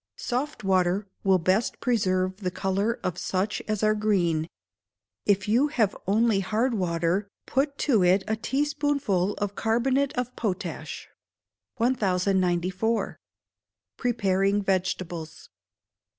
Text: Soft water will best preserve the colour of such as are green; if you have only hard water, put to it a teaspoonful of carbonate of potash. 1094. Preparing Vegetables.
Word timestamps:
Soft 0.17 0.63
water 0.63 1.05
will 1.23 1.37
best 1.37 1.79
preserve 1.79 2.37
the 2.37 2.49
colour 2.49 2.99
of 3.03 3.19
such 3.19 3.61
as 3.67 3.83
are 3.83 3.93
green; 3.93 4.47
if 5.27 5.47
you 5.47 5.67
have 5.67 5.95
only 6.07 6.39
hard 6.39 6.73
water, 6.73 7.29
put 7.45 7.77
to 7.85 8.03
it 8.03 8.23
a 8.27 8.35
teaspoonful 8.35 9.33
of 9.35 9.53
carbonate 9.53 10.11
of 10.17 10.35
potash. 10.35 11.07
1094. 11.77 13.19
Preparing 13.95 14.63
Vegetables. 14.63 15.49